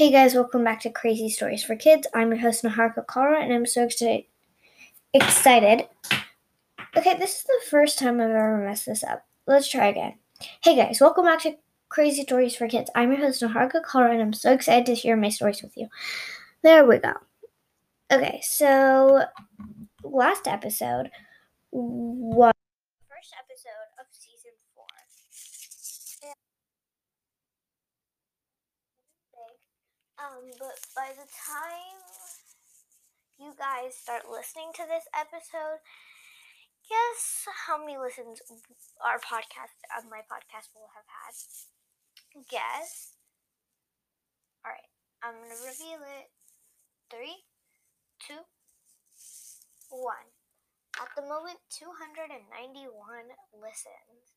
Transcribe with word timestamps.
Hey 0.00 0.10
guys, 0.10 0.34
welcome 0.34 0.64
back 0.64 0.80
to 0.80 0.88
Crazy 0.88 1.28
Stories 1.28 1.62
for 1.62 1.76
Kids. 1.76 2.08
I'm 2.14 2.30
your 2.30 2.40
host 2.40 2.64
Niharika 2.64 3.06
Kara, 3.06 3.42
and 3.42 3.52
I'm 3.52 3.66
so 3.66 3.84
excited. 3.84 4.24
Excited. 5.12 5.88
Okay, 6.96 7.18
this 7.18 7.36
is 7.36 7.42
the 7.42 7.60
first 7.68 7.98
time 7.98 8.14
I've 8.18 8.30
ever 8.30 8.64
messed 8.64 8.86
this 8.86 9.04
up. 9.04 9.26
Let's 9.46 9.68
try 9.68 9.88
again. 9.88 10.14
Hey 10.64 10.74
guys, 10.74 11.02
welcome 11.02 11.26
back 11.26 11.42
to 11.42 11.58
Crazy 11.90 12.22
Stories 12.22 12.56
for 12.56 12.66
Kids. 12.66 12.90
I'm 12.94 13.12
your 13.12 13.20
host 13.20 13.42
Niharika 13.42 13.82
Kara, 13.92 14.10
and 14.10 14.22
I'm 14.22 14.32
so 14.32 14.54
excited 14.54 14.86
to 14.86 14.96
share 14.96 15.18
my 15.18 15.28
stories 15.28 15.60
with 15.60 15.76
you. 15.76 15.88
There 16.62 16.86
we 16.86 16.96
go. 16.96 17.12
Okay, 18.10 18.40
so 18.42 19.24
last 20.02 20.48
episode 20.48 21.10
was 21.72 22.54
the 22.54 23.14
first 23.14 23.34
episode 23.38 23.90
of 24.00 24.06
season 24.12 24.52
four. 24.74 24.86
Um, 30.20 30.50
but 30.58 30.76
by 30.94 31.10
the 31.16 31.26
time 31.32 31.96
you 33.38 33.52
guys 33.58 33.96
start 33.96 34.22
listening 34.30 34.70
to 34.74 34.84
this 34.86 35.08
episode, 35.16 35.80
guess 36.88 37.46
how 37.66 37.78
many 37.78 37.96
listens 37.96 38.40
our 39.00 39.18
podcast 39.18 39.80
uh, 39.96 40.04
my 40.10 40.20
podcast 40.28 40.68
will 40.76 40.90
have 40.92 41.08
had? 41.08 41.34
Guess. 42.50 43.16
All 44.64 44.72
right, 44.72 44.88
I'm 45.22 45.34
gonna 45.34 45.60
reveal 45.60 46.00
it. 46.00 46.30
Three, 47.10 47.44
two, 48.20 48.44
one. 49.90 50.30
At 51.00 51.08
the 51.16 51.22
moment, 51.22 51.58
291 51.70 53.32
listens. 53.54 54.36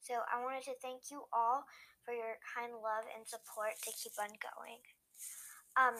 So 0.00 0.14
I 0.32 0.42
wanted 0.42 0.64
to 0.64 0.74
thank 0.82 1.10
you 1.10 1.24
all 1.32 1.64
for 2.04 2.14
your 2.14 2.38
kind 2.42 2.74
love 2.78 3.06
and 3.10 3.26
support 3.26 3.78
to 3.82 3.90
keep 3.94 4.14
on 4.18 4.34
going. 4.38 4.82
Um, 5.78 5.96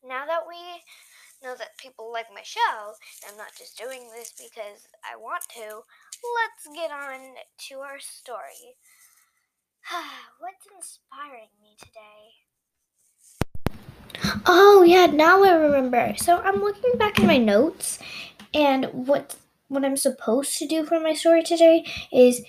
now 0.03 0.25
that 0.25 0.42
we 0.48 0.58
know 1.44 1.56
that 1.58 1.78
people 1.78 2.12
like 2.12 2.28
my 2.34 2.44
show, 2.44 2.94
I'm 3.28 3.38
not 3.38 3.56
just 3.58 3.78
doing 3.78 4.09
this 4.16 4.34
because 4.38 4.88
I 5.03 5.16
want 5.16 5.44
to, 5.56 5.81
let's 6.36 6.75
get 6.75 6.92
on 6.92 7.20
to 7.70 7.75
our 7.80 8.00
story. 8.00 8.78
What's 10.40 10.68
inspiring 10.75 11.50
me 11.62 11.75
today? 11.80 12.34
Oh 14.46 14.84
yeah, 14.84 15.06
now 15.06 15.44
I 15.44 15.52
remember. 15.52 16.14
So 16.18 16.38
I'm 16.38 16.62
looking 16.62 16.98
back 16.98 17.19
in 17.19 17.28
my 17.28 17.38
notes 17.38 18.00
and 18.54 18.86
what 18.86 19.36
what 19.68 19.84
I'm 19.84 19.98
supposed 19.98 20.58
to 20.59 20.68
do 20.68 20.86
for 20.86 21.00
my 21.00 21.14
story 21.14 21.44
today 21.44 21.86
is 22.12 22.42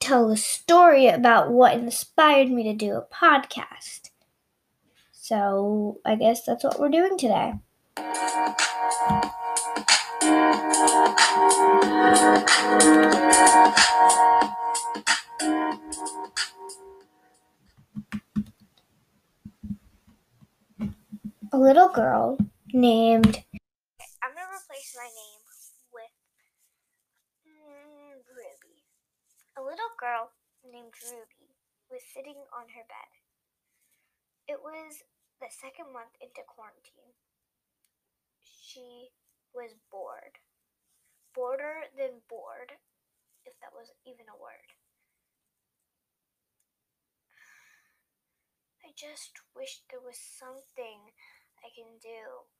tell 0.00 0.30
a 0.30 0.36
story 0.36 1.06
about 1.06 1.52
what 1.52 1.74
inspired 1.74 2.50
me 2.50 2.64
to 2.64 2.72
do 2.72 2.94
a 2.94 3.02
podcast. 3.02 4.10
So 5.12 6.00
I 6.04 6.16
guess 6.16 6.44
that's 6.44 6.64
what 6.64 6.80
we're 6.80 6.88
doing 6.88 7.16
today. 7.18 7.52
A 21.52 21.58
little 21.58 21.88
girl 21.88 22.38
named. 22.72 23.44
I'm 24.22 24.32
gonna 24.34 24.46
replace 24.54 24.96
my 24.96 25.04
name 25.04 25.42
with 25.92 26.14
mm, 27.46 28.14
Ruby. 28.28 28.82
A 29.58 29.59
little 29.70 29.94
girl 30.02 30.34
named 30.66 30.98
Ruby 31.06 31.54
was 31.86 32.02
sitting 32.02 32.42
on 32.50 32.74
her 32.74 32.82
bed. 32.90 33.10
It 34.50 34.58
was 34.58 35.06
the 35.38 35.46
second 35.46 35.94
month 35.94 36.18
into 36.18 36.42
quarantine, 36.42 37.14
she 38.42 39.14
was 39.54 39.78
bored. 39.94 40.42
Border 41.30 41.86
than 41.94 42.26
bored, 42.26 42.82
if 43.46 43.54
that 43.62 43.70
was 43.70 43.94
even 44.02 44.26
a 44.26 44.34
word. 44.34 44.74
I 48.82 48.90
just 48.98 49.38
wish 49.54 49.86
there 49.86 50.02
was 50.02 50.18
something 50.18 51.14
I 51.62 51.70
can 51.70 52.02
do. 52.02 52.50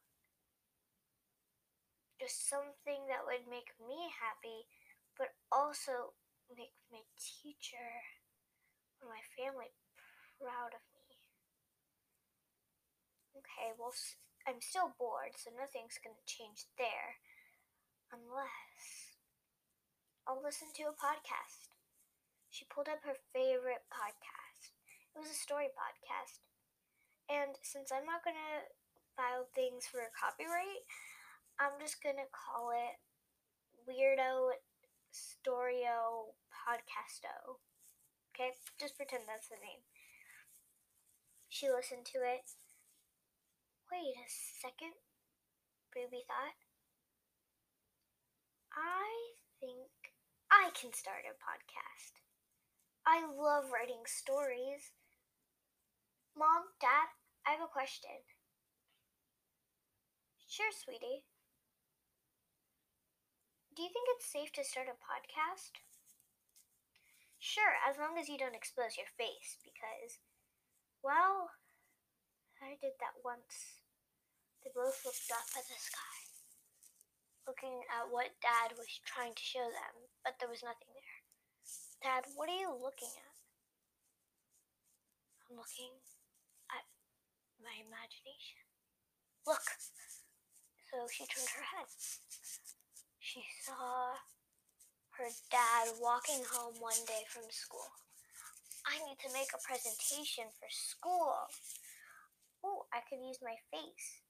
Just 2.23 2.47
something 2.47 3.11
that 3.11 3.27
would 3.27 3.51
make 3.51 3.75
me 3.83 4.15
happy, 4.15 4.71
but 5.19 5.35
also 5.51 6.15
make 6.57 6.75
my 6.91 7.03
teacher 7.17 7.91
or 9.01 9.09
my 9.09 9.23
family 9.37 9.73
proud 10.39 10.75
of 10.75 10.85
me. 10.95 11.21
Okay, 13.37 13.73
well, 13.79 13.95
I'm 14.47 14.61
still 14.61 14.93
bored, 14.99 15.39
so 15.39 15.51
nothing's 15.55 16.01
gonna 16.03 16.25
change 16.27 16.67
there. 16.77 17.23
Unless 18.11 19.21
I'll 20.27 20.43
listen 20.43 20.69
to 20.77 20.91
a 20.91 20.97
podcast. 20.99 21.71
She 22.51 22.67
pulled 22.67 22.91
up 22.91 23.07
her 23.07 23.19
favorite 23.33 23.87
podcast. 23.87 24.75
It 25.15 25.19
was 25.19 25.31
a 25.31 25.39
story 25.39 25.71
podcast. 25.71 26.43
And 27.31 27.55
since 27.63 27.93
I'm 27.95 28.07
not 28.07 28.25
gonna 28.27 28.67
file 29.15 29.47
things 29.55 29.87
for 29.87 30.03
a 30.03 30.11
copyright, 30.11 30.83
I'm 31.59 31.79
just 31.79 32.03
gonna 32.03 32.27
call 32.35 32.75
it 32.75 32.99
Weirdo 33.87 34.59
Storyo 35.15 36.35
Podcasto. 36.61 37.59
Okay? 38.35 38.53
Just 38.79 38.97
pretend 38.97 39.25
that's 39.27 39.49
the 39.49 39.57
name. 39.57 39.83
She 41.49 41.69
listened 41.71 42.07
to 42.07 42.19
it 42.23 42.55
Wait 43.93 44.15
a 44.17 44.27
second, 44.29 44.95
Ruby 45.95 46.25
thought. 46.27 46.55
I 48.73 49.35
think 49.61 49.91
I 50.51 50.71
can 50.75 50.93
start 50.93 51.25
a 51.27 51.35
podcast. 51.35 52.21
I 53.07 53.27
love 53.27 53.71
writing 53.73 54.03
stories. 54.07 54.93
Mom, 56.37 56.65
Dad, 56.81 57.09
I 57.47 57.53
have 57.53 57.61
a 57.63 57.69
question. 57.69 58.11
Sure, 60.49 60.73
sweetie. 60.73 61.25
Do 63.75 63.83
you 63.83 63.89
think 63.89 64.07
it's 64.11 64.27
safe 64.27 64.53
to 64.53 64.65
start 64.65 64.89
a 64.89 64.93
podcast? 64.93 65.73
Sure, 67.41 67.73
as 67.89 67.97
long 67.97 68.21
as 68.21 68.29
you 68.29 68.37
don't 68.37 68.55
expose 68.55 69.01
your 69.01 69.09
face, 69.17 69.57
because, 69.65 70.21
well, 71.03 71.51
I 72.61 72.77
did 72.77 73.01
that 73.01 73.25
once 73.25 73.81
They 74.63 74.69
both 74.77 75.01
looked 75.09 75.33
up 75.33 75.49
at 75.57 75.65
the 75.65 75.81
sky, 75.81 76.21
looking 77.49 77.81
at 77.89 78.13
what 78.13 78.37
Dad 78.45 78.77
was 78.77 78.93
trying 79.09 79.33
to 79.33 79.43
show 79.43 79.65
them, 79.73 80.13
but 80.21 80.37
there 80.37 80.53
was 80.53 80.61
nothing 80.63 80.93
there. 80.93 81.25
Dad, 82.05 82.29
what 82.37 82.53
are 82.53 82.61
you 82.61 82.69
looking 82.77 83.09
at? 83.17 83.37
I'm 85.49 85.57
looking 85.57 85.97
at 86.69 86.85
my 87.57 87.73
imagination. 87.81 88.61
Look! 89.49 89.65
So 90.93 91.09
she 91.09 91.25
turned 91.25 91.49
her 91.57 91.65
head. 91.73 91.89
She 93.19 93.45
saw 93.65 94.21
her 95.21 95.29
dad 95.53 96.01
walking 96.01 96.41
home 96.49 96.81
one 96.81 97.05
day 97.05 97.29
from 97.29 97.45
school. 97.53 97.93
I 98.89 98.97
need 99.05 99.21
to 99.21 99.33
make 99.33 99.53
a 99.53 99.61
presentation 99.61 100.49
for 100.57 100.69
school. 100.73 101.37
Oh, 102.65 102.87
I 102.93 103.01
could 103.05 103.21
use 103.21 103.39
my 103.45 103.57
face. 103.69 104.25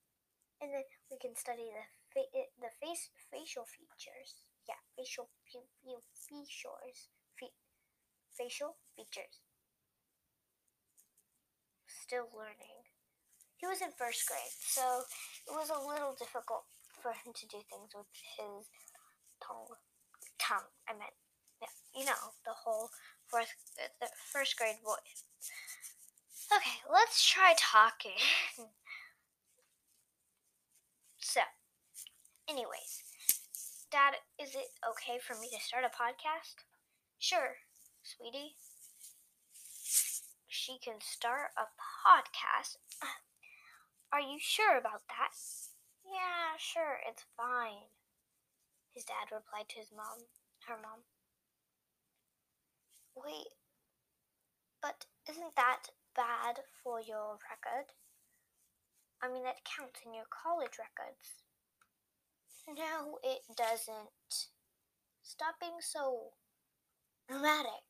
And 0.61 0.75
then 0.75 0.83
we 1.11 1.19
can 1.19 1.37
study 1.37 1.71
the 1.71 1.87
fa- 2.11 2.51
the 2.59 2.71
face 2.83 3.11
facial 3.31 3.65
features. 3.67 4.43
Yeah, 4.69 4.83
facial 4.99 5.31
features. 5.47 7.09
Fe- 7.39 7.55
facial 8.37 8.77
features. 8.97 9.41
Still 11.87 12.29
learning. 12.35 12.83
He 13.59 13.67
was 13.67 13.83
in 13.83 13.93
first 13.93 14.27
grade, 14.27 14.57
so 14.61 15.05
it 15.47 15.53
was 15.53 15.71
a 15.71 15.79
little 15.79 16.15
difficult 16.15 16.65
for 17.03 17.13
him 17.13 17.33
to 17.35 17.47
do 17.47 17.63
things 17.71 17.95
with 17.95 18.07
his 18.15 18.67
tongue. 19.41 19.77
Tongue, 20.41 20.69
I 20.89 20.93
meant. 20.93 21.13
You 21.95 22.05
know, 22.07 22.33
the 22.45 22.53
whole 22.53 22.89
fourth, 23.29 23.53
the 24.01 24.09
first 24.33 24.57
grade 24.57 24.77
voice. 24.85 25.25
Okay, 26.55 26.79
let's 26.91 27.25
try 27.29 27.55
talking. 27.59 28.17
so, 31.19 31.41
anyways, 32.49 33.03
Dad, 33.91 34.15
is 34.41 34.55
it 34.55 34.71
okay 34.89 35.19
for 35.19 35.35
me 35.35 35.49
to 35.53 35.61
start 35.61 35.85
a 35.85 35.89
podcast? 35.89 36.65
Sure, 37.19 37.57
sweetie. 38.03 38.55
She 40.49 40.79
can 40.79 41.01
start 41.01 41.51
a 41.57 41.67
podcast. 42.07 42.77
Are 44.13 44.21
you 44.21 44.39
sure 44.41 44.77
about 44.79 45.03
that? 45.09 45.33
Yeah, 46.05 46.57
sure, 46.59 47.01
it's 47.09 47.25
fine. 47.37 47.87
His 49.01 49.09
dad 49.09 49.33
replied 49.33 49.65
to 49.71 49.81
his 49.81 49.89
mom, 49.97 50.29
her 50.69 50.77
mom. 50.77 51.09
Wait, 53.17 53.49
but 54.83 55.07
isn't 55.27 55.57
that 55.57 55.89
bad 56.15 56.61
for 56.85 57.01
your 57.01 57.41
record? 57.49 57.97
I 59.23 59.33
mean, 59.33 59.43
that 59.45 59.65
counts 59.65 60.01
in 60.05 60.13
your 60.13 60.29
college 60.29 60.77
records. 60.77 61.41
No, 62.69 63.17
it 63.25 63.41
doesn't. 63.57 64.53
Stop 65.23 65.55
being 65.59 65.81
so 65.81 66.37
dramatic. 67.27 67.89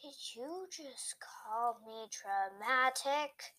Did 0.00 0.16
you 0.34 0.68
just 0.72 1.16
call 1.20 1.80
me 1.84 2.08
dramatic? 2.08 3.52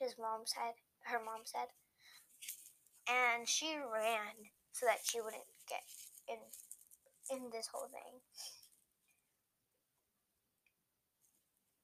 His 0.00 0.16
mom 0.18 0.42
said, 0.44 0.74
her 1.04 1.22
mom 1.24 1.42
said. 1.44 1.70
And 3.06 3.48
she 3.48 3.76
ran 3.76 4.50
so 4.72 4.86
that 4.86 5.04
she 5.04 5.20
wouldn't 5.20 5.51
get 5.68 5.82
in 6.28 6.38
in 7.30 7.50
this 7.50 7.68
whole 7.72 7.88
thing. 7.88 8.20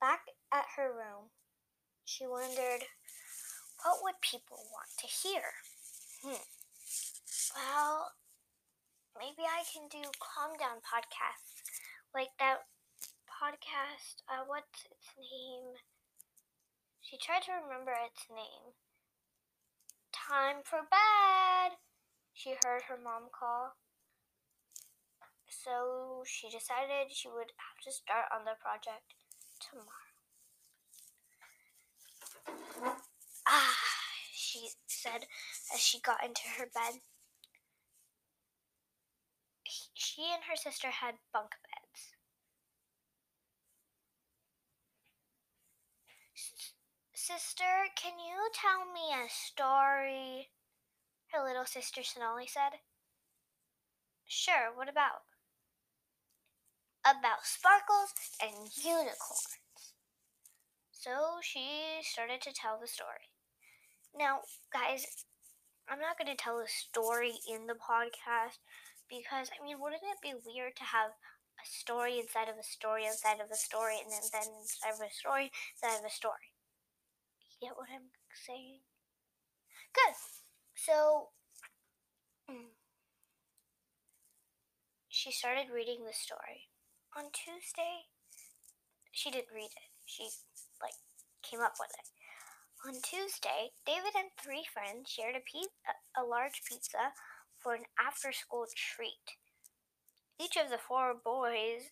Back 0.01 0.21
at 0.53 0.65
her 0.77 0.93
room, 0.93 1.31
she 2.05 2.27
wondered 2.27 2.87
what 3.85 3.99
would 4.03 4.21
people 4.21 4.59
want 4.73 4.91
to 4.99 5.07
hear? 5.07 5.43
Hmm. 6.23 6.43
Well, 7.55 8.13
maybe 9.19 9.47
I 9.47 9.63
can 9.73 9.89
do 9.89 10.03
calm 10.19 10.59
down 10.59 10.79
podcasts 10.83 11.63
like 12.15 12.31
that 12.39 12.67
podcast. 13.27 14.23
Uh, 14.29 14.45
what's 14.47 14.87
its 14.91 15.15
name? 15.17 15.79
She 17.01 17.17
tried 17.17 17.43
to 17.47 17.53
remember 17.53 17.93
its 17.93 18.27
name. 18.29 18.75
Time 20.13 20.61
for 20.65 20.81
bed, 20.91 21.79
she 22.38 22.55
heard 22.62 22.82
her 22.87 22.96
mom 23.02 23.25
call. 23.35 23.75
So 25.49 26.23
she 26.25 26.49
decided 26.49 27.11
she 27.11 27.29
would 27.29 27.50
have 27.58 27.82
to 27.82 27.90
start 27.90 28.26
on 28.32 28.44
the 28.44 28.55
project 28.62 29.14
tomorrow. 29.58 30.06
Ah, 33.49 33.75
she 34.32 34.69
said 34.87 35.26
as 35.75 35.81
she 35.81 35.99
got 36.00 36.25
into 36.25 36.43
her 36.58 36.67
bed. 36.67 37.00
She 39.94 40.23
and 40.32 40.44
her 40.49 40.56
sister 40.56 40.90
had 40.90 41.17
bunk 41.32 41.50
beds. 41.50 42.14
Sister, 47.14 47.88
can 47.96 48.19
you 48.20 48.49
tell 48.55 48.87
me 48.93 49.12
a 49.12 49.29
story? 49.29 50.50
Her 51.33 51.45
little 51.45 51.67
sister 51.67 52.03
Sonali 52.03 52.47
said. 52.47 52.81
Sure, 54.27 54.73
what 54.75 54.89
about? 54.89 55.25
About 57.05 57.45
sparkles 57.45 58.13
and 58.43 58.69
unicorns. 58.77 59.59
So 60.91 61.41
she 61.43 62.01
started 62.03 62.43
to 62.43 62.53
tell 62.53 62.79
the 62.81 62.89
story. 62.89 63.33
Now, 64.17 64.41
guys, 64.73 65.25
I'm 65.89 66.01
not 66.01 66.19
going 66.19 66.29
to 66.29 66.37
tell 66.37 66.59
a 66.59 66.69
story 66.69 67.41
in 67.49 67.67
the 67.67 67.79
podcast 67.79 68.61
because, 69.09 69.49
I 69.49 69.65
mean, 69.65 69.81
wouldn't 69.81 70.03
it 70.03 70.21
be 70.21 70.35
weird 70.35 70.77
to 70.77 70.85
have 70.85 71.13
a 71.57 71.65
story 71.65 72.19
inside 72.19 72.49
of 72.49 72.59
a 72.59 72.63
story 72.63 73.07
inside 73.07 73.41
of 73.41 73.51
a 73.51 73.57
story 73.57 73.97
and 74.03 74.13
then, 74.13 74.23
then 74.33 74.53
inside 74.61 74.95
of 74.95 75.01
a 75.01 75.13
story 75.13 75.51
inside 75.75 75.99
of 75.99 76.05
a 76.05 76.13
story? 76.13 76.53
get 77.61 77.77
what 77.77 77.89
I'm 77.91 78.15
saying? 78.47 78.81
Good. 79.93 80.15
So, 80.79 81.31
mm, 82.49 82.71
she 85.09 85.33
started 85.33 85.75
reading 85.75 86.05
the 86.07 86.13
story. 86.15 86.71
On 87.17 87.25
Tuesday, 87.33 88.07
she 89.11 89.29
didn't 89.33 89.52
read 89.52 89.75
it. 89.75 89.91
She, 90.07 90.31
like, 90.81 90.95
came 91.43 91.59
up 91.61 91.75
with 91.81 91.91
it. 91.99 92.07
On 92.87 92.95
Tuesday, 93.02 93.75
David 93.85 94.14
and 94.17 94.31
three 94.41 94.64
friends 94.73 95.11
shared 95.11 95.35
a, 95.35 95.41
pizza, 95.41 95.99
a 96.17 96.23
large 96.23 96.62
pizza 96.62 97.11
for 97.59 97.75
an 97.75 97.83
after 97.99 98.31
school 98.31 98.67
treat. 98.76 99.35
Each 100.41 100.57
of 100.57 100.71
the 100.71 100.79
four 100.79 101.12
boys 101.12 101.91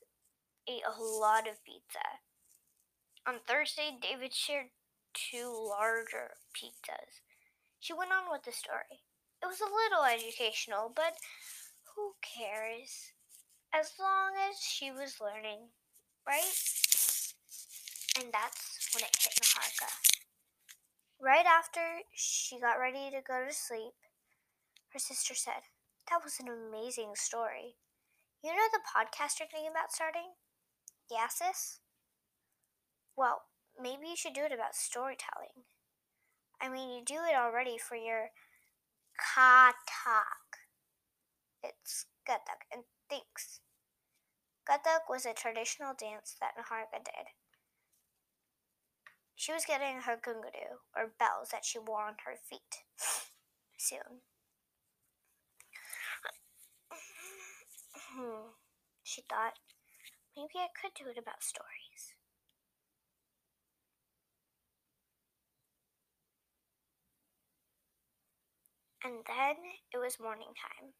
ate 0.69 0.87
a 0.87 1.03
lot 1.03 1.49
of 1.49 1.65
pizza. 1.65 2.23
On 3.27 3.41
Thursday, 3.49 3.99
David 4.01 4.33
shared 4.33 4.71
two 5.13 5.51
larger 5.51 6.39
pizzas. 6.55 7.26
She 7.81 7.93
went 7.93 8.13
on 8.13 8.31
with 8.31 8.43
the 8.45 8.53
story. 8.53 9.05
It 9.43 9.47
was 9.47 9.61
a 9.61 9.65
little 9.65 10.05
educational, 10.05 10.91
but 10.95 11.15
who 11.95 12.15
cares? 12.23 13.13
As 13.73 13.93
long 14.01 14.33
as 14.49 14.59
she 14.61 14.91
was 14.91 15.21
learning, 15.21 15.69
right? 16.27 16.53
And 18.19 18.33
that's 18.33 18.89
when 18.95 19.05
it 19.05 19.17
hit 19.21 19.35
Niharika. 19.37 19.91
Right 21.21 21.47
after 21.47 21.81
she 22.15 22.61
got 22.61 22.79
ready 22.79 23.11
to 23.11 23.21
go 23.27 23.45
to 23.47 23.53
sleep, 23.53 23.95
her 24.93 24.99
sister 24.99 25.35
said, 25.35 25.69
That 26.11 26.25
was 26.25 26.39
an 26.41 26.49
amazing 26.49 27.13
story. 27.15 27.77
You 28.43 28.53
know 28.53 28.69
the 28.73 28.81
podcast 28.81 29.39
you're 29.39 29.49
thinking 29.49 29.71
about 29.71 29.93
starting? 29.93 30.33
Yeah, 31.11 31.29
sis? 31.29 31.81
Well, 33.17 33.43
maybe 33.81 34.09
you 34.09 34.17
should 34.17 34.35
do 34.35 34.45
it 34.45 34.53
about 34.53 34.75
storytelling. 34.75 35.65
I 36.61 36.69
mean, 36.69 36.91
you 36.91 37.05
do 37.05 37.15
it 37.25 37.35
already 37.37 37.79
for 37.79 37.97
your 37.97 38.31
katak. 39.19 40.61
It's 41.63 42.07
Kathak 42.27 42.65
and 42.73 42.85
thanks. 43.11 43.61
Kathak 44.69 45.09
was 45.09 45.25
a 45.25 45.33
traditional 45.33 45.95
dance 45.95 46.37
that 46.41 46.57
Niharika 46.59 47.03
did. 47.05 47.29
She 49.35 49.53
was 49.53 49.65
getting 49.65 50.01
her 50.01 50.17
gungaru, 50.17 50.81
or 50.97 51.09
bells 51.19 51.51
that 51.51 51.65
she 51.65 51.79
wore 51.79 52.03
on 52.07 52.17
her 52.25 52.37
feet, 52.37 52.83
soon. 53.79 54.23
Hmm, 57.95 58.51
she 59.03 59.23
thought, 59.23 59.59
maybe 60.37 60.59
I 60.59 60.69
could 60.81 60.95
do 60.95 61.09
it 61.11 61.19
about 61.19 61.43
stories. 61.43 61.86
And 69.07 69.23
then 69.29 69.55
it 69.95 69.99
was 69.99 70.19
morning 70.19 70.49
time. 70.59 70.91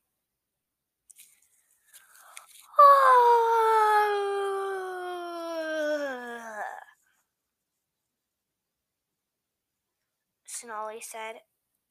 Sonali 10.47 11.01
said 11.01 11.41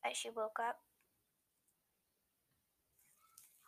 as 0.10 0.16
she 0.16 0.30
woke 0.30 0.58
up. 0.66 0.78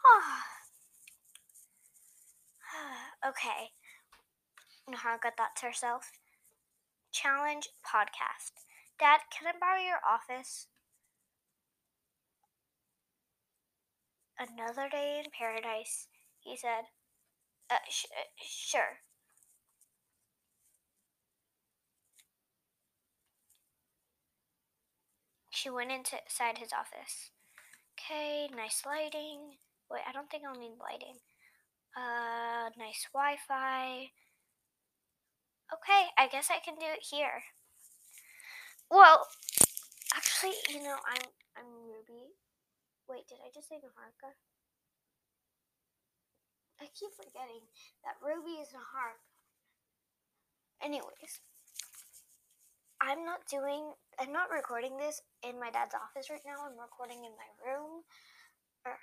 okay. 3.27 3.71
Niharika 4.89 5.35
thought 5.35 5.57
to 5.57 5.65
herself. 5.65 6.13
Challenge 7.11 7.67
podcast. 7.85 8.63
Dad, 8.97 9.19
can 9.37 9.53
I 9.53 9.57
borrow 9.59 9.81
your 9.81 9.99
office? 10.09 10.67
Another 14.39 14.89
day 14.89 15.19
in 15.23 15.29
paradise, 15.29 16.07
he 16.39 16.57
said. 16.57 16.85
Uh, 17.69 17.79
sh- 17.89 18.05
sure. 18.37 19.01
She 25.49 25.69
went 25.69 25.91
inside 25.91 26.57
his 26.59 26.71
office. 26.71 27.31
Okay, 27.99 28.47
nice 28.49 28.85
lighting. 28.85 29.57
Wait, 29.89 30.03
I 30.07 30.11
don't 30.13 30.29
think 30.29 30.45
I'll 30.45 30.55
need 30.55 30.77
lighting. 30.79 31.19
Uh, 31.95 32.71
nice 32.77 33.07
Wi 33.13 33.37
Fi. 33.47 34.11
Okay, 35.71 36.09
I 36.17 36.27
guess 36.27 36.49
I 36.51 36.59
can 36.59 36.75
do 36.75 36.85
it 36.87 37.03
here. 37.09 37.43
Well, 38.91 39.27
actually, 40.15 40.55
you 40.69 40.83
know, 40.83 40.97
I'm 41.07 41.23
I'm 41.57 41.65
Ruby. 41.87 42.36
Wait, 43.07 43.23
did 43.27 43.39
I 43.39 43.47
just 43.55 43.71
say 43.71 43.79
Niharika? 43.79 44.35
I 46.77 46.91
keep 46.91 47.15
forgetting 47.15 47.63
that 48.03 48.19
Ruby 48.19 48.59
is 48.59 48.75
Niharika. 48.75 49.23
Anyways, 50.83 51.41
I'm 53.01 53.25
not 53.25 53.47
doing, 53.49 53.95
I'm 54.19 54.35
not 54.35 54.51
recording 54.51 54.99
this 54.99 55.23
in 55.41 55.57
my 55.57 55.71
dad's 55.71 55.95
office 55.95 56.29
right 56.29 56.43
now. 56.45 56.67
I'm 56.67 56.77
recording 56.77 57.23
in 57.23 57.33
my 57.33 57.49
room, 57.63 58.03
or 58.85 58.99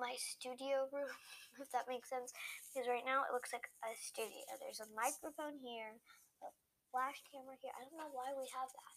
my 0.00 0.16
studio 0.16 0.88
room, 0.88 1.12
if 1.62 1.68
that 1.76 1.86
makes 1.86 2.08
sense. 2.08 2.32
Because 2.72 2.88
right 2.88 3.04
now 3.04 3.28
it 3.28 3.34
looks 3.36 3.52
like 3.52 3.68
a 3.84 3.92
studio. 3.94 4.42
There's 4.56 4.80
a 4.80 4.90
microphone 4.96 5.60
here, 5.60 6.00
a 6.40 6.48
flash 6.90 7.20
camera 7.28 7.60
here. 7.60 7.76
I 7.76 7.84
don't 7.84 8.00
know 8.00 8.10
why 8.10 8.32
we 8.32 8.48
have 8.56 8.72
that. 8.72 8.96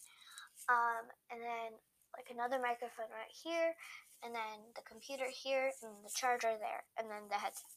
Um, 0.70 1.06
and 1.34 1.42
then 1.44 1.70
like 2.16 2.30
another 2.30 2.60
microphone 2.60 3.12
right 3.12 3.32
here, 3.32 3.76
and 4.24 4.36
then 4.36 4.76
the 4.76 4.86
computer 4.86 5.28
here, 5.32 5.72
and 5.82 6.04
the 6.04 6.14
charger 6.14 6.56
there, 6.60 6.84
and 7.00 7.10
then 7.10 7.30
the 7.30 7.40
headset. 7.40 7.72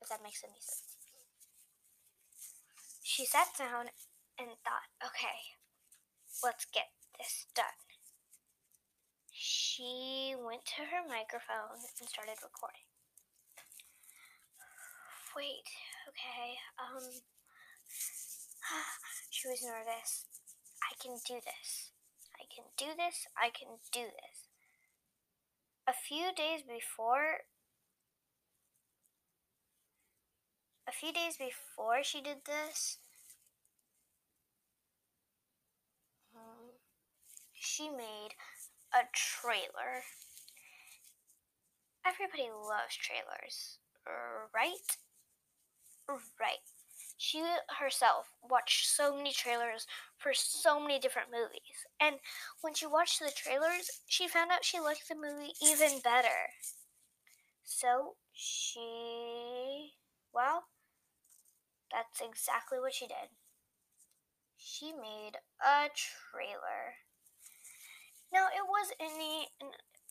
If 0.00 0.08
that 0.08 0.22
makes 0.22 0.42
any 0.42 0.58
sense. 0.58 0.98
She 3.02 3.24
sat 3.24 3.48
down 3.58 3.90
and 4.38 4.48
thought, 4.64 4.90
okay, 5.04 5.58
let's 6.42 6.66
get 6.66 6.90
this 7.18 7.46
done. 7.54 7.78
She 9.30 10.34
went 10.38 10.64
to 10.76 10.82
her 10.90 11.06
microphone 11.06 11.82
and 11.98 12.08
started 12.08 12.38
recording. 12.42 12.86
Wait, 15.36 15.66
okay, 16.08 16.58
um, 16.78 17.02
she 19.30 19.48
was 19.48 19.62
nervous. 19.62 20.26
I 20.82 20.94
can 21.02 21.16
do 21.26 21.40
this. 21.40 21.90
I 22.52 22.54
can 22.54 22.64
do 22.76 22.92
this. 22.96 23.26
I 23.36 23.48
can 23.50 23.78
do 23.92 24.00
this. 24.00 24.48
A 25.88 25.92
few 25.92 26.32
days 26.34 26.62
before, 26.62 27.44
a 30.86 30.92
few 30.92 31.12
days 31.12 31.36
before 31.38 32.02
she 32.02 32.20
did 32.20 32.44
this, 32.46 32.98
um, 36.34 36.76
she 37.54 37.88
made 37.88 38.34
a 38.92 39.04
trailer. 39.12 40.04
Everybody 42.04 42.50
loves 42.50 42.96
trailers, 42.96 43.78
right? 44.54 44.96
Right. 46.08 46.81
She 47.16 47.44
herself 47.78 48.26
watched 48.42 48.88
so 48.88 49.16
many 49.16 49.32
trailers 49.32 49.86
for 50.16 50.32
so 50.34 50.80
many 50.80 50.98
different 50.98 51.28
movies. 51.30 51.86
And 52.00 52.16
when 52.60 52.74
she 52.74 52.86
watched 52.86 53.20
the 53.20 53.30
trailers, 53.34 54.02
she 54.06 54.28
found 54.28 54.50
out 54.50 54.64
she 54.64 54.80
liked 54.80 55.08
the 55.08 55.14
movie 55.14 55.52
even 55.62 56.00
better. 56.02 56.50
So 57.64 58.16
she, 58.32 59.92
well, 60.34 60.64
that's 61.90 62.20
exactly 62.20 62.78
what 62.80 62.94
she 62.94 63.06
did. 63.06 63.30
She 64.56 64.92
made 64.92 65.32
a 65.60 65.88
trailer. 65.94 66.96
Now 68.32 68.46
it 68.46 68.64
was 68.66 68.92
any 68.98 69.48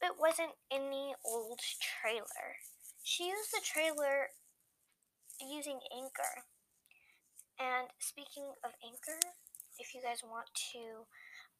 it 0.01 0.13
wasn't 0.19 0.51
any 0.71 1.15
old 1.25 1.59
trailer. 1.79 2.57
She 3.03 3.27
used 3.29 3.51
the 3.51 3.61
trailer 3.63 4.29
using 5.39 5.79
Anchor. 5.95 6.45
And 7.61 7.93
speaking 7.99 8.57
of 8.65 8.73
Anchor, 8.81 9.21
if 9.77 9.93
you 9.93 10.01
guys 10.01 10.25
want 10.25 10.49
to 10.73 11.05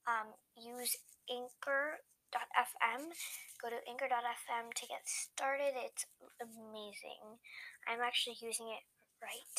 um, 0.10 0.34
use 0.58 0.98
Anchor.fm, 1.29 3.13
go 3.62 3.70
to 3.70 3.77
Anchor.fm 3.86 4.74
to 4.74 4.86
get 4.89 5.05
started. 5.05 5.77
It's 5.77 6.10
amazing. 6.41 7.38
I'm 7.86 8.01
actually 8.01 8.41
using 8.41 8.74
it 8.74 8.81
right 9.22 9.58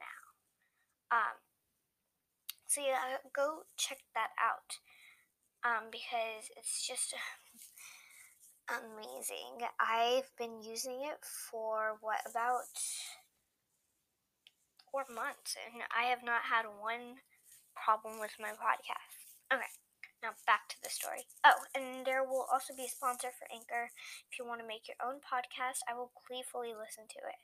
now. 0.00 0.20
Um, 1.12 1.36
so 2.66 2.80
yeah, 2.80 3.20
go 3.36 3.68
check 3.76 3.98
that 4.14 4.32
out 4.40 4.80
um, 5.60 5.92
because 5.92 6.48
it's 6.56 6.88
just 6.88 7.12
amazing. 8.80 9.68
I've 9.78 10.32
been 10.38 10.62
using 10.62 11.04
it 11.04 11.20
for 11.20 11.98
what 12.00 12.24
about 12.24 12.64
four 14.92 15.08
months, 15.08 15.56
and 15.56 15.82
I 15.88 16.12
have 16.12 16.20
not 16.22 16.52
had 16.52 16.68
one 16.68 17.24
problem 17.72 18.20
with 18.20 18.36
my 18.38 18.52
podcast. 18.52 19.32
Okay, 19.48 19.72
now 20.22 20.36
back 20.46 20.68
to 20.68 20.76
the 20.84 20.92
story. 20.92 21.24
Oh, 21.42 21.64
and 21.74 22.04
there 22.04 22.22
will 22.22 22.44
also 22.52 22.76
be 22.76 22.84
a 22.84 22.92
sponsor 22.92 23.32
for 23.32 23.48
Anchor. 23.48 23.88
If 24.30 24.38
you 24.38 24.44
want 24.44 24.60
to 24.60 24.68
make 24.68 24.86
your 24.86 25.00
own 25.00 25.24
podcast, 25.24 25.80
I 25.88 25.96
will 25.96 26.12
gleefully 26.28 26.76
listen 26.76 27.08
to 27.08 27.20
it. 27.24 27.40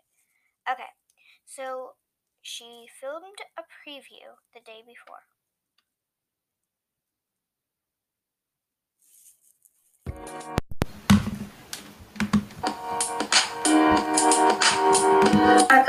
Okay, 0.69 0.93
so 1.49 1.97
she 2.45 2.87
filmed 3.00 3.40
a 3.57 3.64
preview 3.64 4.37
the 4.52 4.61
day 4.61 4.85
before. 4.85 5.25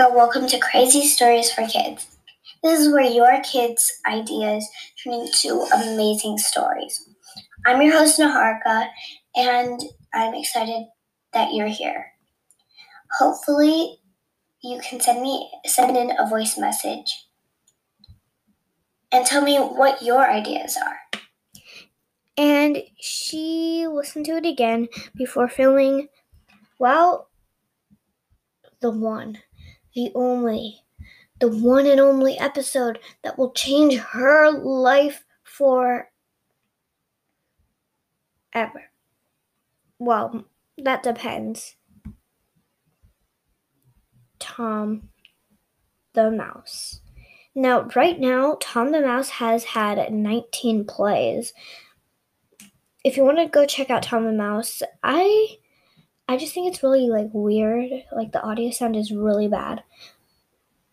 Welcome 0.07 0.47
to 0.47 0.59
Crazy 0.59 1.05
Stories 1.05 1.51
for 1.51 1.67
Kids. 1.67 2.07
This 2.63 2.79
is 2.79 2.91
where 2.91 3.03
your 3.03 3.41
kids' 3.43 3.91
ideas 4.07 4.65
turn 5.03 5.13
into 5.13 5.67
amazing 5.75 6.37
stories. 6.37 7.09
I'm 7.65 7.81
your 7.81 7.91
host, 7.91 8.17
Niharika, 8.17 8.87
and 9.35 9.81
I'm 10.13 10.33
excited 10.33 10.85
that 11.33 11.53
you're 11.53 11.67
here. 11.67 12.13
Hopefully, 13.19 13.97
you 14.63 14.79
can 14.79 15.01
send 15.01 15.21
me 15.21 15.51
send 15.65 15.97
in 15.97 16.11
a 16.17 16.29
voice 16.29 16.57
message 16.57 17.27
and 19.11 19.25
tell 19.25 19.41
me 19.41 19.57
what 19.57 20.01
your 20.01 20.31
ideas 20.31 20.77
are. 20.77 21.21
And 22.37 22.83
she 23.01 23.85
listened 23.85 24.25
to 24.27 24.37
it 24.37 24.45
again 24.45 24.87
before 25.13 25.49
filming, 25.49 26.07
well, 26.79 27.27
the 28.79 28.91
one, 28.91 29.39
the 29.95 30.11
only, 30.15 30.83
the 31.39 31.47
one 31.47 31.85
and 31.85 31.99
only 31.99 32.37
episode 32.37 32.99
that 33.23 33.37
will 33.37 33.51
change 33.51 33.95
her 33.97 34.51
life 34.51 35.25
for 35.43 36.11
ever. 38.53 38.83
Well, 39.97 40.45
that 40.77 41.03
depends. 41.03 41.75
Tom 44.39 45.09
the 46.13 46.31
Mouse. 46.31 47.01
Now, 47.55 47.81
right 47.95 48.19
now, 48.19 48.57
Tom 48.61 48.91
the 48.91 49.01
Mouse 49.01 49.29
has 49.29 49.63
had 49.65 50.13
19 50.13 50.85
plays 50.85 51.53
if 53.03 53.15
you 53.17 53.23
want 53.23 53.37
to 53.37 53.47
go 53.47 53.65
check 53.65 53.89
out 53.89 54.03
Tom 54.03 54.25
the 54.25 54.31
Mouse, 54.31 54.81
I 55.03 55.57
I 56.29 56.37
just 56.37 56.53
think 56.53 56.67
it's 56.71 56.83
really 56.83 57.09
like 57.09 57.29
weird. 57.33 57.89
Like 58.11 58.31
the 58.31 58.43
audio 58.43 58.69
sound 58.69 58.95
is 58.95 59.11
really 59.11 59.47
bad. 59.47 59.81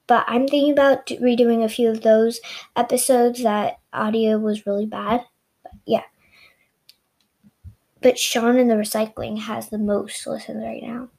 But 0.06 0.24
I'm 0.26 0.48
thinking 0.48 0.72
about 0.72 1.06
redoing 1.08 1.62
a 1.62 1.68
few 1.68 1.90
of 1.90 2.00
those 2.00 2.40
episodes 2.74 3.42
that 3.42 3.78
audio 3.92 4.38
was 4.38 4.66
really 4.66 4.86
bad. 4.86 5.26
But 5.62 5.72
yeah. 5.84 6.04
But 8.00 8.18
Sean 8.18 8.56
in 8.56 8.68
the 8.68 8.76
Recycling 8.76 9.38
has 9.40 9.68
the 9.68 9.76
most 9.76 10.26
listens 10.26 10.64
right 10.64 10.82
now. 10.82 11.10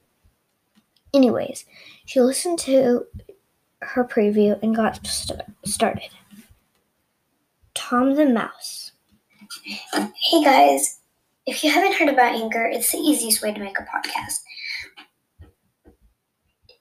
Anyways, 1.13 1.65
she 2.05 2.19
listened 2.19 2.57
to 2.59 3.05
her 3.83 4.03
preview 4.03 4.57
and 4.63 4.75
got 4.75 5.05
st- 5.05 5.41
started. 5.63 6.09
Tom 7.75 8.15
the 8.15 8.25
Mouse. 8.25 8.93
Hey 9.93 10.43
guys, 10.43 11.01
if 11.47 11.63
you 11.63 11.71
haven't 11.71 11.95
heard 11.95 12.09
about 12.09 12.35
Anchor, 12.35 12.65
it's 12.65 12.91
the 12.91 12.97
easiest 12.97 13.41
way 13.41 13.53
to 13.53 13.59
make 13.59 13.79
a 13.79 13.83
podcast. 13.83 14.39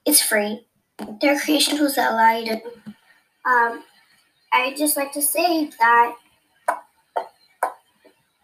It's 0.05 0.21
free. 0.21 0.67
There 1.21 1.35
are 1.35 1.41
creation 1.41 1.77
tools 1.77 1.95
that 1.95 2.13
allow 2.13 2.37
you 2.37 2.47
to. 2.47 2.55
Um, 3.49 3.85
I 4.53 4.75
just 4.77 4.97
like 4.97 5.13
to 5.13 5.23
say 5.23 5.71
that. 5.79 6.17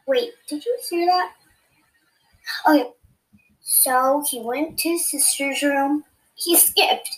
Wait, 0.07 0.31
did 0.49 0.65
you 0.65 0.79
hear 0.89 1.07
that? 1.07 1.33
Okay, 2.69 2.91
so 3.61 4.23
he 4.29 4.41
went 4.41 4.79
to 4.79 4.91
his 4.91 5.11
sister's 5.11 5.63
room. 5.63 6.05
He 6.35 6.57
skipped 6.57 7.09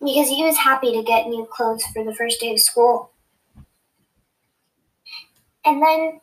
because 0.00 0.28
he 0.28 0.44
was 0.44 0.56
happy 0.56 0.92
to 0.92 1.02
get 1.02 1.28
new 1.28 1.46
clothes 1.50 1.84
for 1.92 2.04
the 2.04 2.14
first 2.14 2.40
day 2.40 2.52
of 2.52 2.60
school. 2.60 3.12
And 5.64 5.82
then 5.82 6.20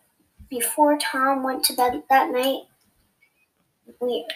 before 0.52 0.98
Tom 0.98 1.44
went 1.44 1.64
to 1.64 1.74
bed 1.74 2.04
that 2.10 2.30
night, 2.30 2.64
weird. 4.00 4.32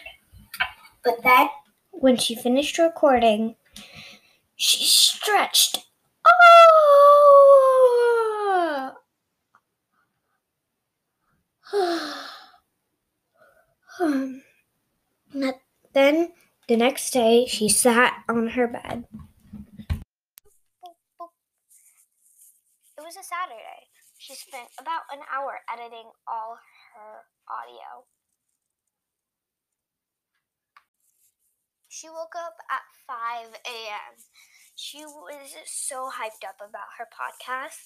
But 1.04 1.22
that, 1.24 1.52
when 1.92 2.18
she 2.18 2.36
finished 2.36 2.80
recording, 2.80 3.56
she 4.56 4.86
stretched. 4.86 5.86
Oh! 11.74 11.74
then 15.94 16.32
the 16.68 16.78
next 16.78 17.12
day, 17.12 17.46
she 17.46 17.68
sat 17.68 18.24
on 18.30 18.48
her 18.48 18.68
bed. 18.68 19.06
It 22.98 23.04
was 23.04 23.18
a 23.18 23.24
Saturday. 23.24 23.85
She 24.26 24.34
spent 24.34 24.74
about 24.80 25.06
an 25.14 25.22
hour 25.30 25.62
editing 25.72 26.10
all 26.26 26.58
her 26.96 27.30
audio. 27.46 28.10
She 31.88 32.10
woke 32.10 32.34
up 32.34 32.58
at 32.66 32.82
5 33.06 33.54
a.m. 33.54 34.18
She 34.74 35.06
was 35.06 35.54
so 35.68 36.10
hyped 36.10 36.42
up 36.42 36.58
about 36.58 36.98
her 36.98 37.06
podcast, 37.06 37.86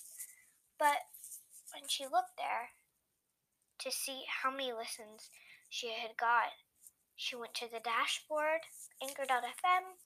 but 0.80 1.12
when 1.76 1.90
she 1.90 2.06
looked 2.06 2.38
there 2.38 2.72
to 3.80 3.92
see 3.92 4.24
how 4.42 4.50
many 4.50 4.72
listens 4.72 5.30
she 5.68 5.88
had 5.92 6.16
got, 6.16 6.56
she 7.18 7.36
went 7.36 7.54
to 7.56 7.68
the 7.70 7.84
dashboard, 7.84 8.62
anchor.fm 9.04 10.00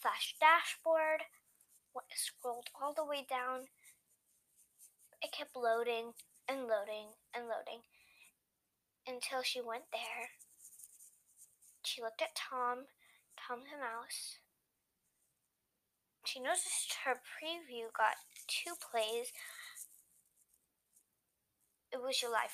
slash 0.00 0.36
dashboard, 0.38 1.22
scrolled 2.14 2.70
all 2.80 2.94
the 2.94 3.04
way 3.04 3.26
down. 3.28 3.66
It 5.22 5.32
kept 5.32 5.54
loading 5.54 6.12
and 6.48 6.60
loading 6.66 7.12
and 7.34 7.44
loading 7.44 7.82
until 9.06 9.42
she 9.42 9.60
went 9.60 9.84
there. 9.92 10.30
She 11.84 12.02
looked 12.02 12.22
at 12.22 12.34
Tom, 12.34 12.86
Tom 13.36 13.60
the 13.60 13.78
mouse. 13.78 14.38
She 16.24 16.40
noticed 16.40 16.96
her 17.04 17.20
preview 17.20 17.92
got 17.96 18.16
two 18.46 18.72
plays. 18.80 19.32
It 21.92 22.00
was 22.00 22.18
July 22.18 22.46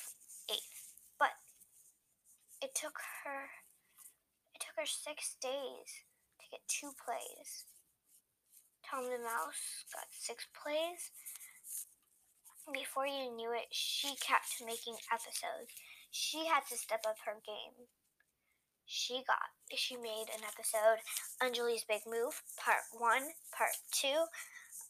8th, 0.50 0.94
but 1.18 1.34
it 2.62 2.74
took 2.74 2.98
her 3.24 3.50
it 4.54 4.60
took 4.60 4.76
her 4.78 4.86
six 4.86 5.36
days 5.42 6.06
to 6.40 6.46
get 6.50 6.66
two 6.66 6.92
plays. 6.96 7.64
Tom 8.88 9.04
the 9.04 9.18
Mouse 9.18 9.84
got 9.92 10.06
six 10.10 10.46
plays. 10.54 11.10
Before 12.72 13.06
you 13.06 13.30
knew 13.30 13.52
it, 13.52 13.70
she 13.70 14.16
kept 14.16 14.58
making 14.64 14.96
episodes. 15.12 15.70
She 16.10 16.46
had 16.46 16.66
to 16.70 16.76
step 16.76 17.04
up 17.06 17.16
her 17.24 17.38
game. 17.46 17.86
She 18.86 19.22
got, 19.26 19.50
she 19.74 19.96
made 19.96 20.26
an 20.30 20.46
episode, 20.46 21.02
Anjali's 21.42 21.84
Big 21.84 22.02
Move, 22.06 22.42
part 22.54 22.86
one, 22.94 23.34
part 23.50 23.74
two. 23.90 24.26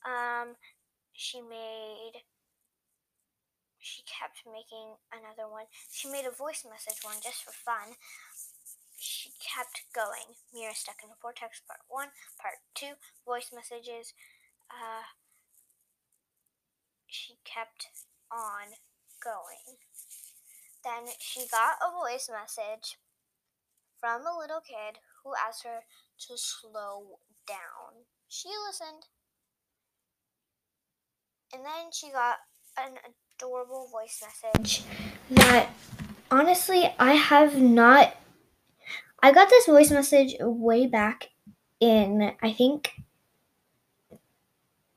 Um, 0.05 0.57
she 1.13 1.41
made, 1.41 2.21
she 3.79 4.03
kept 4.05 4.45
making 4.45 5.01
another 5.13 5.49
one. 5.49 5.65
She 5.91 6.09
made 6.09 6.29
a 6.29 6.35
voice 6.35 6.65
message 6.69 7.01
one 7.05 7.17
just 7.25 7.45
for 7.45 7.53
fun 7.53 7.97
she 8.97 9.31
kept 9.39 9.85
going. 9.95 10.35
Mira 10.53 10.75
stuck 10.75 10.99
in 11.03 11.09
the 11.09 11.21
vortex, 11.21 11.61
part 11.63 11.81
one, 11.89 12.09
part 12.41 12.59
two, 12.75 12.99
voice 13.25 13.53
messages. 13.55 14.13
Uh, 14.71 15.07
she 17.07 17.35
kept 17.45 17.89
on 18.31 18.75
going. 19.23 19.79
Then 20.85 21.13
she 21.19 21.47
got 21.51 21.77
a 21.83 21.91
voice 21.91 22.31
message 22.31 22.99
from 23.99 24.23
a 24.23 24.39
little 24.39 24.61
kid 24.61 24.99
who 25.25 25.33
asked 25.35 25.65
her 25.65 25.81
to 26.29 26.35
slow 26.37 27.19
down. 27.47 28.05
She 28.29 28.49
listened. 28.67 29.07
And 31.53 31.65
then 31.65 31.91
she 31.93 32.11
got 32.11 32.37
an 32.77 32.99
adorable 33.39 33.89
voice 33.91 34.23
message 34.23 34.83
that 35.31 35.71
honestly 36.31 36.93
I 36.99 37.13
have 37.13 37.61
not 37.61 38.15
I 39.23 39.33
got 39.33 39.49
this 39.49 39.67
voice 39.67 39.91
message 39.91 40.35
way 40.41 40.87
back 40.87 41.31
in 41.81 42.33
I 42.43 42.53
think 42.53 42.93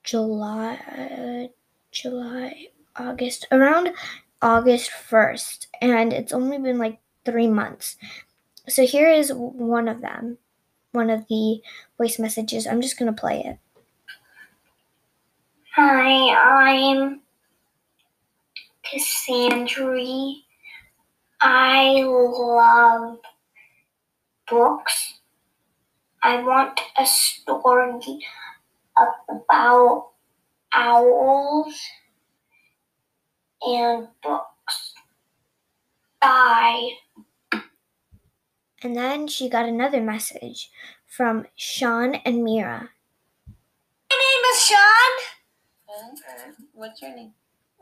July, 0.10 1.50
July, 1.92 2.68
August, 2.96 3.48
around 3.52 3.92
August 4.42 4.92
1st, 5.10 5.68
and 5.82 6.14
it's 6.14 6.34
only 6.34 6.58
been 6.58 6.78
like 6.78 7.00
three 7.26 7.48
months. 7.48 7.98
So 8.68 8.86
here 8.86 9.10
is 9.10 9.32
one 9.34 9.88
of 9.88 10.02
them, 10.02 10.38
one 10.92 11.10
of 11.10 11.28
the 11.28 11.62
voice 11.98 12.20
messages. 12.20 12.68
I'm 12.68 12.82
just 12.82 12.98
going 12.98 13.14
to 13.14 13.20
play 13.20 13.44
it. 13.44 13.58
Hi, 15.76 16.34
I'm 16.86 17.22
Cassandra. 18.84 20.34
I 21.42 22.04
love 22.04 23.20
books. 24.50 25.20
I 26.22 26.44
want 26.44 26.80
a 26.98 27.06
story 27.06 28.26
about 29.30 30.09
owls 30.74 31.74
and 33.62 34.08
books. 34.24 34.94
Bye. 36.22 36.92
And 38.82 38.96
then 38.96 39.28
she 39.28 39.50
got 39.50 39.66
another 39.68 40.02
message 40.02 40.72
from 41.08 41.46
Sean 41.56 42.16
and 42.16 42.44
Mira. 42.44 42.90
My 44.10 44.16
name 44.16 44.52
is 44.54 44.62
Sean. 44.64 45.14
And 46.00 46.56
what's 46.74 47.02
your 47.02 47.16
name? 47.16 47.34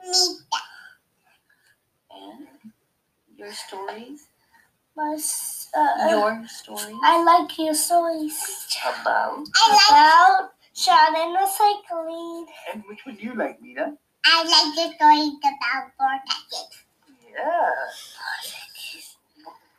Nita. 0.03 0.33
And 2.11 2.47
your 3.35 3.51
stories? 3.53 4.27
My, 4.95 5.15
uh, 5.77 6.07
Your 6.09 6.47
stories 6.47 6.95
I 7.03 7.23
like 7.23 7.55
your 7.59 7.75
stories. 7.75 8.35
about. 8.83 9.45
About 9.89 10.49
Sean 10.77 11.15
and 11.15 11.33
the 11.35 11.47
cycling. 11.47 12.45
And 12.71 12.83
which 12.87 13.03
one 13.05 13.15
do 13.15 13.23
you 13.23 13.33
like, 13.35 13.59
Mita? 13.61 13.97
I 14.25 14.43
like 14.43 14.75
the 14.75 14.93
stories 14.95 15.33
about 15.41 15.89
vortexes. 15.99 16.85
Yeah. 17.33 17.71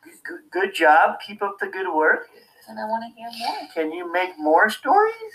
Good, 0.03 0.15
good, 0.25 0.41
good 0.51 0.75
job. 0.75 1.19
Keep 1.25 1.43
up 1.43 1.57
the 1.61 1.69
good 1.69 1.87
work. 1.95 2.29
And 2.69 2.79
I 2.81 2.85
want 2.85 3.05
to 3.07 3.11
hear 3.15 3.31
more. 3.39 3.69
Can 3.73 3.93
you 3.93 4.11
make 4.13 4.39
more 4.39 4.69
stories 4.71 5.33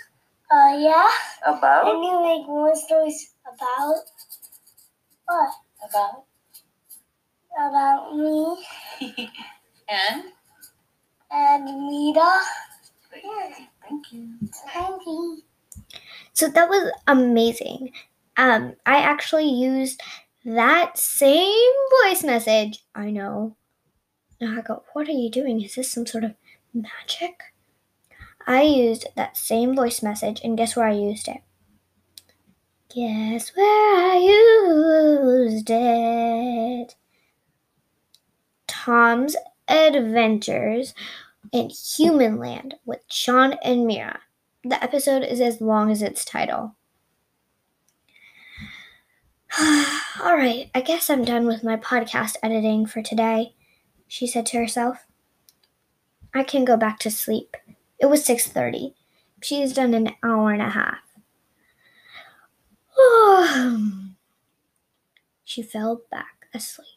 Uh, 0.50 0.76
yeah. 0.78 1.08
About? 1.46 1.84
Can 1.84 2.02
you 2.02 2.22
make 2.22 2.46
more 2.46 2.74
stories 2.76 3.32
about 3.48 4.04
what? 5.26 5.50
About. 5.88 6.24
About 7.56 8.16
me 8.16 8.66
and 9.88 10.24
and 11.30 11.64
Nita. 11.64 12.40
Thank 13.12 14.12
you. 14.12 14.34
Thank 14.72 15.06
you. 15.06 15.42
So 16.32 16.48
that 16.48 16.68
was 16.68 16.90
amazing. 17.06 17.92
Um, 18.36 18.74
I 18.84 18.96
actually 18.96 19.48
used 19.48 20.00
that 20.44 20.98
same 20.98 21.74
voice 22.02 22.22
message. 22.22 22.84
I 22.94 23.10
know. 23.10 23.56
Now 24.40 24.58
I 24.58 24.62
go, 24.62 24.82
what 24.92 25.08
are 25.08 25.12
you 25.12 25.30
doing? 25.30 25.60
Is 25.62 25.76
this 25.76 25.90
some 25.90 26.06
sort 26.06 26.24
of 26.24 26.34
magic? 26.72 27.40
I 28.46 28.62
used 28.62 29.06
that 29.16 29.36
same 29.36 29.74
voice 29.74 30.02
message, 30.02 30.40
and 30.44 30.58
guess 30.58 30.76
where 30.76 30.86
I 30.86 30.92
used 30.92 31.28
it? 31.28 31.40
Guess 32.94 33.52
where 33.56 33.96
I 34.12 34.18
used 34.18 35.70
it? 35.70 36.94
Tom's 38.66 39.34
Adventures 39.66 40.92
in 41.52 41.70
Human 41.70 42.36
Land 42.38 42.74
with 42.84 43.00
Sean 43.10 43.54
and 43.62 43.86
Mira. 43.86 44.20
The 44.64 44.82
episode 44.82 45.22
is 45.22 45.42
as 45.42 45.60
long 45.60 45.90
as 45.90 46.00
its 46.00 46.24
title. 46.24 46.74
All 49.60 50.36
right, 50.36 50.70
I 50.74 50.80
guess 50.80 51.10
I'm 51.10 51.22
done 51.22 51.46
with 51.46 51.62
my 51.62 51.76
podcast 51.76 52.36
editing 52.42 52.86
for 52.86 53.02
today. 53.02 53.54
she 54.08 54.26
said 54.26 54.46
to 54.46 54.58
herself. 54.58 55.06
I 56.32 56.44
can 56.44 56.64
go 56.64 56.76
back 56.76 56.98
to 57.00 57.10
sleep. 57.10 57.56
It 57.98 58.06
was 58.06 58.24
6:30. 58.24 58.94
She's 59.42 59.74
done 59.74 59.92
an 59.92 60.14
hour 60.22 60.50
and 60.50 60.62
a 60.62 60.70
half. 60.70 61.00
she 65.44 65.62
fell 65.62 66.00
back 66.10 66.46
asleep. 66.54 66.88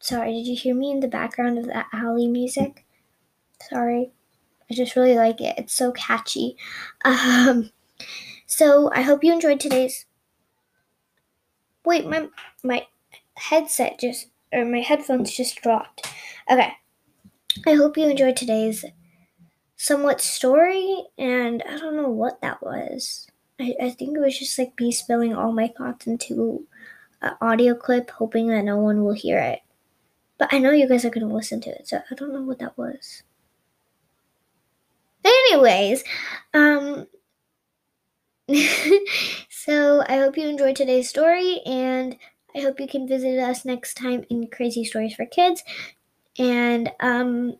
Sorry, 0.00 0.32
did 0.32 0.46
you 0.46 0.56
hear 0.56 0.74
me 0.74 0.90
in 0.90 1.00
the 1.00 1.08
background 1.08 1.58
of 1.58 1.66
that 1.66 1.86
Ally 1.94 2.26
music? 2.26 2.84
Sorry. 3.70 4.12
I 4.70 4.74
just 4.74 4.96
really 4.96 5.14
like 5.14 5.40
it. 5.40 5.54
It's 5.56 5.72
so 5.72 5.92
catchy. 5.92 6.56
Um, 7.06 7.70
so 8.46 8.90
I 8.92 9.00
hope 9.00 9.24
you 9.24 9.32
enjoyed 9.32 9.60
today's. 9.60 10.04
Wait, 11.86 12.06
my 12.06 12.28
my 12.62 12.86
headset 13.36 13.98
just 13.98 14.28
or 14.52 14.66
my 14.66 14.80
headphones 14.80 15.34
just 15.34 15.62
dropped. 15.62 16.06
Okay. 16.50 16.72
I 17.66 17.72
hope 17.74 17.96
you 17.96 18.08
enjoyed 18.08 18.36
today's 18.36 18.84
somewhat 19.78 20.20
story, 20.20 21.04
and 21.16 21.62
I 21.66 21.78
don't 21.78 21.96
know 21.96 22.10
what 22.10 22.42
that 22.42 22.62
was. 22.62 23.28
I, 23.58 23.74
I 23.80 23.90
think 23.90 24.16
it 24.16 24.20
was 24.20 24.38
just 24.38 24.58
like 24.58 24.78
me 24.78 24.92
spilling 24.92 25.34
all 25.34 25.52
my 25.52 25.68
thoughts 25.68 26.06
into 26.06 26.66
an 27.22 27.34
audio 27.40 27.74
clip, 27.74 28.10
hoping 28.10 28.48
that 28.48 28.64
no 28.64 28.76
one 28.76 29.02
will 29.02 29.14
hear 29.14 29.38
it. 29.38 29.60
But 30.36 30.52
I 30.52 30.58
know 30.58 30.72
you 30.72 30.88
guys 30.88 31.04
are 31.04 31.10
going 31.10 31.26
to 31.26 31.34
listen 31.34 31.60
to 31.62 31.70
it, 31.70 31.88
so 31.88 32.00
I 32.10 32.14
don't 32.14 32.34
know 32.34 32.42
what 32.42 32.58
that 32.58 32.76
was. 32.76 33.22
Anyways, 35.24 36.04
um, 36.54 37.06
so 39.48 40.04
I 40.08 40.16
hope 40.16 40.36
you 40.36 40.48
enjoyed 40.48 40.76
today's 40.76 41.08
story, 41.08 41.60
and 41.64 42.16
I 42.54 42.60
hope 42.60 42.80
you 42.80 42.88
can 42.88 43.06
visit 43.06 43.38
us 43.38 43.64
next 43.64 43.94
time 43.94 44.24
in 44.28 44.48
Crazy 44.48 44.84
Stories 44.84 45.14
for 45.14 45.26
Kids. 45.26 45.62
And 46.38 46.90
um, 47.00 47.56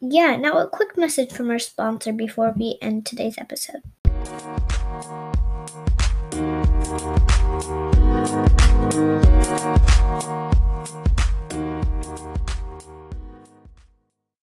yeah, 0.00 0.36
now 0.36 0.58
a 0.58 0.68
quick 0.68 0.96
message 0.96 1.32
from 1.32 1.50
our 1.50 1.58
sponsor 1.58 2.12
before 2.12 2.52
we 2.56 2.78
end 2.82 3.06
today's 3.06 3.38
episode. 3.38 3.82